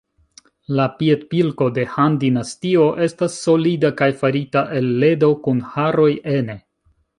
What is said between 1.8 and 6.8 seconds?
Han-dinastio estas solida kaj farita el ledo kun haroj ene.